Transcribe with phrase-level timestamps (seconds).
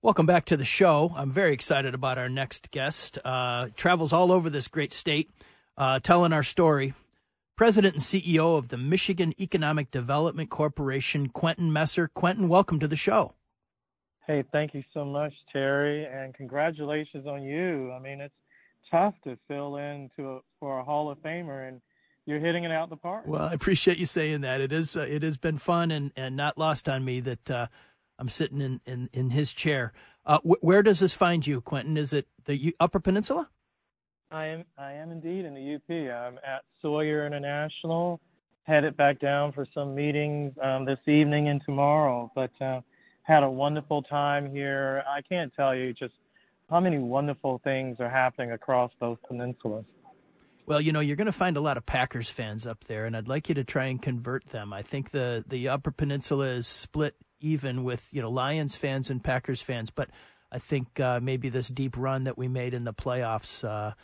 [0.00, 1.12] Welcome back to the show.
[1.16, 3.18] I'm very excited about our next guest.
[3.24, 5.28] Uh, travels all over this great state,
[5.76, 6.94] uh, telling our story.
[7.56, 12.06] President and CEO of the Michigan Economic Development Corporation, Quentin Messer.
[12.06, 13.34] Quentin, welcome to the show.
[14.24, 17.90] Hey, thank you so much, Terry, and congratulations on you.
[17.90, 18.34] I mean, it's
[18.92, 21.80] tough to fill in to a, for a Hall of Famer, and
[22.24, 23.24] you're hitting it out the park.
[23.26, 24.60] Well, I appreciate you saying that.
[24.60, 27.66] It is uh, it has been fun and, and not lost on me that uh,
[28.18, 29.92] I'm sitting in, in, in his chair.
[30.26, 31.96] Uh, wh- where does this find you, Quentin?
[31.96, 33.48] Is it the U- Upper Peninsula?
[34.30, 35.90] I am I am indeed in the UP.
[35.90, 38.20] I'm at Sawyer International,
[38.64, 42.30] headed back down for some meetings um, this evening and tomorrow.
[42.34, 42.82] But uh,
[43.22, 45.02] had a wonderful time here.
[45.08, 46.12] I can't tell you just
[46.68, 49.86] how many wonderful things are happening across both peninsulas.
[50.66, 53.16] Well, you know, you're going to find a lot of Packers fans up there, and
[53.16, 54.74] I'd like you to try and convert them.
[54.74, 59.22] I think the the Upper Peninsula is split even with you know Lions fans and
[59.22, 60.10] Packers fans, but
[60.50, 63.94] I think uh, maybe this deep run that we made in the playoffs uh,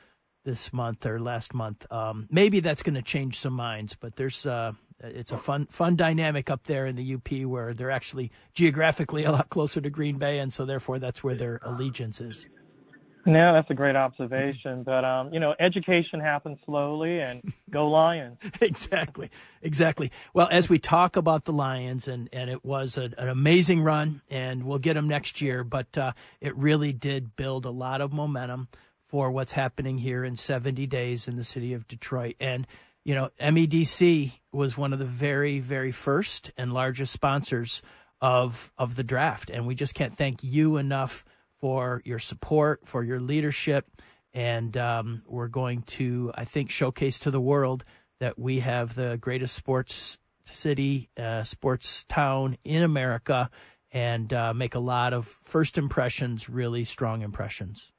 [0.44, 3.96] this month or last month, um, maybe that's going to change some minds.
[3.98, 7.90] But there's uh, it's a fun fun dynamic up there in the UP where they're
[7.90, 12.20] actually geographically a lot closer to Green Bay, and so therefore that's where their allegiance
[12.20, 12.46] is.
[13.26, 14.82] No, that's a great observation.
[14.82, 18.38] But um, you know, education happens slowly, and go Lions.
[18.60, 19.30] exactly,
[19.62, 20.10] exactly.
[20.34, 24.20] Well, as we talk about the Lions, and and it was a, an amazing run,
[24.30, 25.64] and we'll get them next year.
[25.64, 28.68] But uh, it really did build a lot of momentum
[29.06, 32.66] for what's happening here in 70 days in the city of Detroit, and.
[33.06, 37.82] You know, MEDC was one of the very, very first and largest sponsors
[38.22, 41.22] of of the draft, and we just can't thank you enough
[41.64, 43.86] for your support, for your leadership.
[44.34, 47.86] And um, we're going to, I think, showcase to the world
[48.20, 53.48] that we have the greatest sports city, uh, sports town in America,
[53.90, 57.92] and uh, make a lot of first impressions, really strong impressions.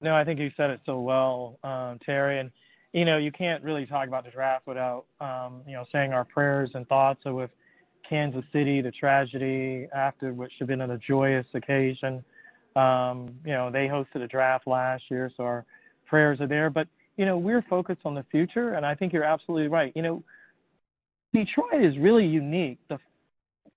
[0.00, 2.40] No, I think you said it so well, um, Terry.
[2.40, 2.50] And,
[2.94, 6.24] you know, you can't really talk about the draft without, um, you know, saying our
[6.24, 7.50] prayers and thoughts So with
[8.08, 12.24] Kansas City, the tragedy after which should have been a joyous occasion.
[12.76, 15.64] Um, you know, they hosted a draft last year, so our
[16.06, 16.70] prayers are there.
[16.70, 16.86] But
[17.16, 19.92] you know, we're focused on the future, and I think you're absolutely right.
[19.94, 20.22] You know,
[21.34, 22.78] Detroit is really unique.
[22.88, 22.98] The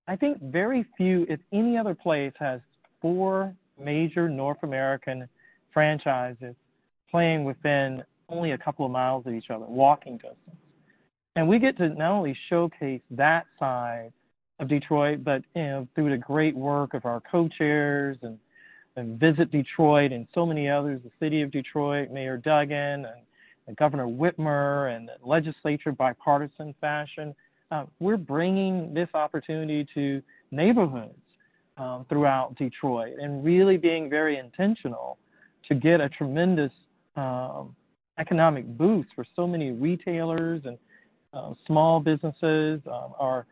[0.06, 2.60] I think very few, if any other place, has
[3.00, 5.28] four major North American
[5.72, 6.54] franchises
[7.10, 10.38] playing within only a couple of miles of each other, walking distance.
[11.36, 14.12] And we get to not only showcase that side
[14.60, 18.38] of Detroit, but you know, through the great work of our co-chairs and
[18.96, 23.22] and Visit Detroit and so many others, the city of Detroit, Mayor Duggan and,
[23.66, 27.34] and Governor Whitmer and the legislature bipartisan fashion.
[27.70, 31.14] Uh, we're bringing this opportunity to neighborhoods
[31.76, 35.18] um, throughout Detroit and really being very intentional
[35.68, 36.70] to get a tremendous
[37.16, 37.74] um,
[38.18, 40.78] economic boost for so many retailers and
[41.32, 43.46] uh, small businesses, um, our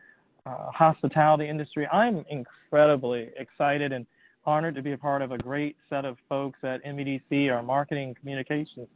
[0.45, 1.87] uh, hospitality industry.
[1.87, 4.05] I'm incredibly excited and
[4.45, 8.15] honored to be a part of a great set of folks at MEDC, our marketing
[8.19, 8.87] communications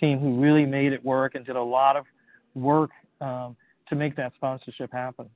[0.00, 2.04] team, who really made it work and did a lot of
[2.54, 3.56] work um,
[3.88, 5.28] to make that sponsorship happen.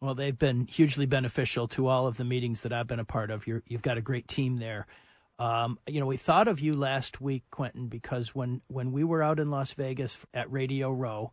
[0.00, 3.30] Well, they've been hugely beneficial to all of the meetings that I've been a part
[3.30, 3.46] of.
[3.46, 4.86] you have got a great team there.
[5.38, 9.22] Um, you know, we thought of you last week, Quentin, because when, when we were
[9.22, 11.32] out in Las Vegas at Radio Row,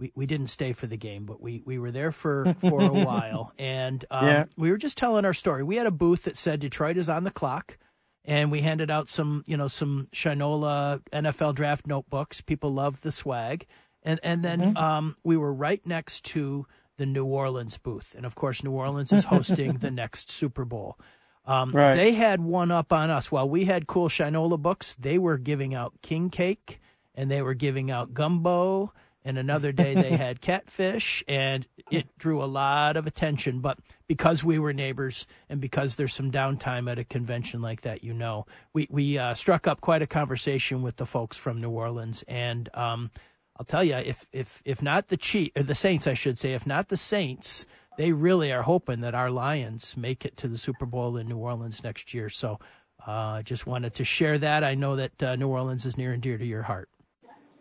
[0.00, 2.92] we, we didn't stay for the game, but we, we were there for, for a
[2.92, 3.52] while.
[3.58, 4.44] And um, yeah.
[4.56, 5.62] we were just telling our story.
[5.62, 7.78] We had a booth that said Detroit is on the clock.
[8.24, 12.40] And we handed out some, you know, some Shinola NFL draft notebooks.
[12.40, 13.66] People loved the swag.
[14.02, 14.76] And, and then mm-hmm.
[14.76, 16.66] um, we were right next to
[16.98, 18.14] the New Orleans booth.
[18.16, 20.98] And of course, New Orleans is hosting the next Super Bowl.
[21.46, 21.94] Um, right.
[21.94, 23.32] They had one up on us.
[23.32, 26.78] While we had cool Shinola books, they were giving out king cake
[27.14, 28.92] and they were giving out gumbo
[29.24, 33.60] and another day they had catfish and it drew a lot of attention.
[33.60, 38.02] But because we were neighbors and because there's some downtime at a convention like that
[38.04, 41.70] you know we we uh, struck up quite a conversation with the folks from New
[41.70, 42.24] Orleans.
[42.28, 43.10] And um,
[43.56, 46.54] I'll tell you if if if not the Chief or the Saints I should say
[46.54, 47.66] if not the Saints
[47.98, 51.36] they really are hoping that our Lions make it to the Super Bowl in New
[51.36, 52.30] Orleans next year.
[52.30, 52.58] So
[53.04, 54.62] I uh, just wanted to share that.
[54.64, 56.88] I know that uh, New Orleans is near and dear to your heart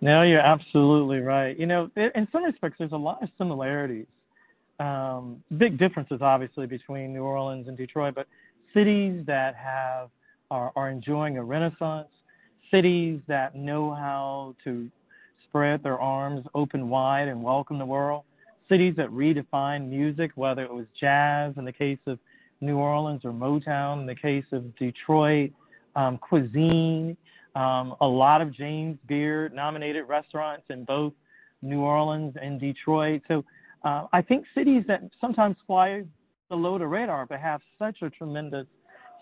[0.01, 1.57] no, you're absolutely right.
[1.59, 4.07] You know, in some respects, there's a lot of similarities.
[4.79, 8.27] Um, big differences, obviously, between New Orleans and Detroit, but
[8.73, 10.09] cities that have
[10.51, 12.07] are, are enjoying a renaissance,
[12.71, 14.89] cities that know how to
[15.47, 18.23] spread their arms open wide and welcome the world,
[18.69, 22.19] cities that redefine music, whether it was jazz in the case of
[22.61, 24.01] New Orleans or Motown.
[24.01, 25.51] In the case of Detroit,
[25.95, 27.17] um, cuisine,
[27.55, 31.13] um, a lot of James Beard nominated restaurants in both
[31.61, 33.21] New Orleans and Detroit.
[33.27, 33.43] So
[33.83, 36.03] uh, I think cities that sometimes fly
[36.49, 38.65] below the radar but have such a tremendous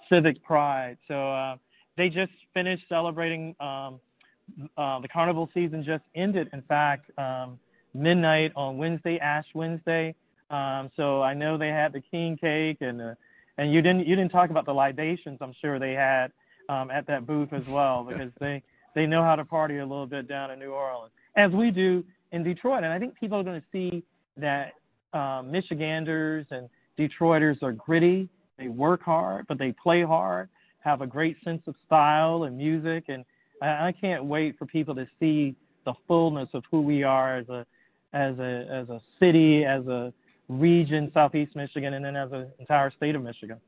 [0.10, 0.98] civic pride.
[1.08, 1.58] So uh,
[1.98, 3.56] they just finished celebrating.
[3.60, 4.00] Um,
[4.78, 6.50] uh, the carnival season just ended.
[6.54, 7.60] In fact, um,
[7.94, 10.16] midnight on Wednesday, Ash Wednesday.
[10.50, 13.14] Um, so I know they had the king cake and uh,
[13.58, 15.40] and you didn't you didn't talk about the libations.
[15.42, 16.32] I'm sure they had
[16.70, 18.62] um, at that booth as well because they
[18.96, 22.04] they know how to party a little bit down in New Orleans as we do
[22.32, 22.84] in Detroit.
[22.84, 24.04] And I think people are going to see
[24.38, 24.74] that
[25.14, 28.28] uh, Michiganders and Detroiters are gritty.
[28.58, 30.50] They work hard, but they play hard.
[30.80, 33.24] Have a great sense of style and music, and
[33.62, 35.56] I, I can't wait for people to see
[35.86, 37.66] the fullness of who we are as a
[38.14, 40.14] as a as a city, as a
[40.48, 43.60] region, Southeast Michigan, and then as an entire state of Michigan.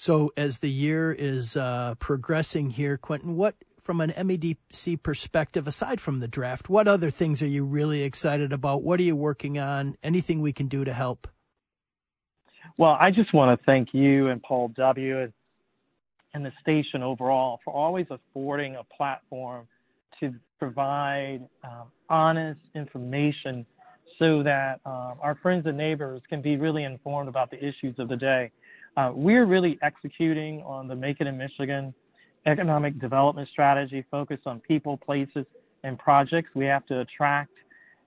[0.00, 6.00] So, as the year is uh, progressing here, Quentin, what from an MEDC perspective, aside
[6.00, 8.84] from the draft, what other things are you really excited about?
[8.84, 9.96] What are you working on?
[10.00, 11.26] Anything we can do to help?
[12.76, 15.28] Well, I just want to thank you and Paul W.
[16.32, 19.66] and the station overall for always affording a platform
[20.20, 23.66] to provide um, honest information
[24.20, 28.08] so that um, our friends and neighbors can be really informed about the issues of
[28.08, 28.52] the day.
[28.96, 31.94] Uh, we're really executing on the Make It in Michigan
[32.46, 35.44] economic development strategy focused on people, places,
[35.84, 36.48] and projects.
[36.54, 37.52] We have to attract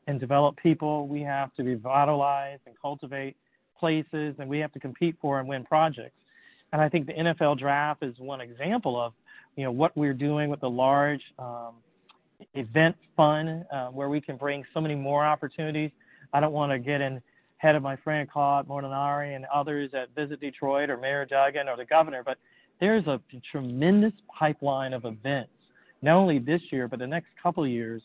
[0.07, 1.07] and develop people.
[1.07, 3.35] We have to revitalize and cultivate
[3.79, 6.15] places, and we have to compete for and win projects.
[6.73, 9.13] And I think the NFL draft is one example of,
[9.55, 11.75] you know, what we're doing with the large um,
[12.53, 15.91] event fund uh, where we can bring so many more opportunities.
[16.33, 17.21] I don't want to get in
[17.61, 21.77] ahead of my friend Claude Molinari and others at Visit Detroit or Mayor Duggan or
[21.77, 22.37] the governor, but
[22.79, 23.21] there's a
[23.51, 25.51] tremendous pipeline of events,
[26.01, 28.01] not only this year, but the next couple of years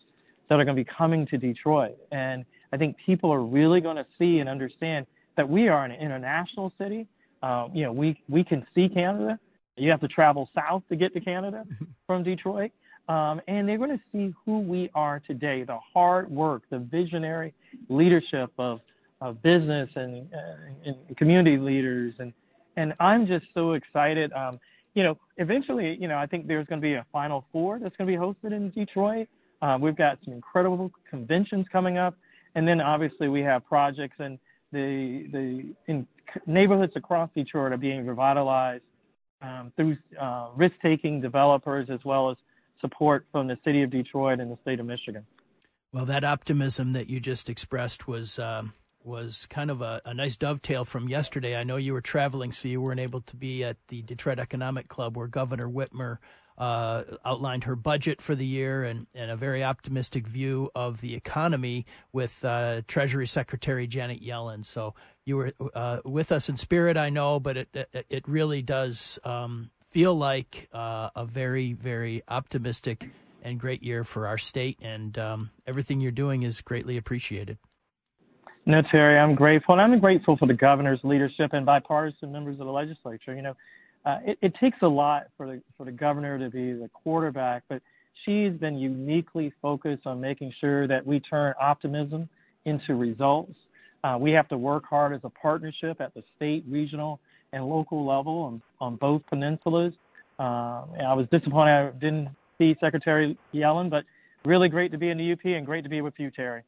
[0.49, 1.97] that are going to be coming to Detroit.
[2.13, 5.07] And I think people are really going to see and understand
[5.37, 7.07] that we are an international city.
[7.43, 9.39] Uh, you know, we, we can see Canada.
[9.77, 11.65] You have to travel south to get to Canada
[12.07, 12.73] from Detroit.
[13.09, 17.55] Um, and they're going to see who we are today, the hard work, the visionary
[17.89, 18.81] leadership of,
[19.21, 20.29] of business and,
[20.85, 22.15] and community leaders.
[22.19, 22.33] And,
[22.77, 24.33] and I'm just so excited.
[24.33, 24.59] Um,
[24.95, 27.97] you know, eventually, you know, I think there's going to be a Final Four that's
[27.97, 29.29] going to be hosted in Detroit.
[29.63, 32.15] Uh, we've got some incredible conventions coming up.
[32.55, 34.39] And then obviously we have projects and
[34.73, 36.07] the, the in
[36.47, 38.83] neighborhoods across Detroit are being revitalized
[39.43, 42.37] um, through uh, risk-taking developers as well as
[42.81, 45.25] support from the city of Detroit and the state of Michigan.
[45.93, 48.73] Well, that optimism that you just expressed was um,
[49.07, 51.57] was kind of a, a, nice dovetail from yesterday.
[51.57, 54.89] I know you were traveling, so you weren't able to be at the Detroit Economic
[54.89, 56.19] Club where Governor Whitmer
[56.59, 61.15] uh, outlined her budget for the year and, and a very optimistic view of the
[61.15, 64.65] economy with uh, Treasury Secretary Janet Yellen.
[64.65, 64.95] So
[65.25, 69.19] you were uh, with us in spirit, I know, but it it, it really does
[69.25, 73.11] um, feel like uh, a very, very optimistic
[73.43, 77.59] and great year for our state, and um, everything you're doing is greatly appreciated.
[78.69, 82.67] No, Terry, I'm grateful, and I'm grateful for the governor's leadership and bipartisan members of
[82.67, 83.33] the legislature.
[83.33, 83.57] You know,
[84.05, 87.63] uh, it, it takes a lot for the for the governor to be the quarterback,
[87.69, 87.81] but
[88.25, 92.29] she's been uniquely focused on making sure that we turn optimism
[92.65, 93.55] into results.
[94.03, 97.21] Uh, we have to work hard as a partnership at the state, regional,
[97.53, 99.93] and local level on, on both peninsulas.
[100.41, 104.05] Uh, I was disappointed I didn't see Secretary Yellen, but
[104.45, 106.63] really great to be in the UP and great to be with you, Terry.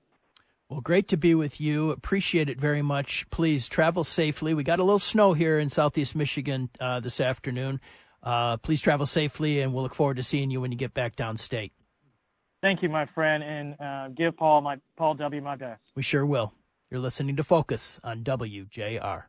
[0.68, 1.90] Well, great to be with you.
[1.90, 3.28] Appreciate it very much.
[3.30, 4.52] Please travel safely.
[4.52, 7.80] We got a little snow here in southeast Michigan uh, this afternoon.
[8.22, 11.16] Uh, please travel safely, and we'll look forward to seeing you when you get back
[11.16, 11.70] downstate.
[12.60, 15.80] Thank you, my friend, and uh, give Paul my Paul W my best.
[15.94, 16.52] We sure will.
[16.90, 19.25] You're listening to Focus on WJR.